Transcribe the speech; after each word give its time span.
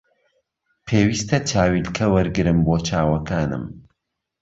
پێویستە 0.87 1.37
چاویلکە 1.49 2.05
وەرگرم 2.13 2.59
بۆ 2.65 2.75
چاوەکانم 2.87 3.65